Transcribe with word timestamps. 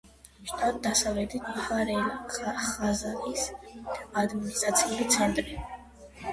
შტატ 0.51 0.79
დასავლეთი 0.87 1.41
ბაჰრ-ელ-ღაზალის 1.49 3.47
ადმინისტრაციული 4.25 5.11
ცენტრი. 5.21 5.59